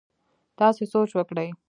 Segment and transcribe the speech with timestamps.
[0.59, 1.47] تاسي سوچ وکړئ!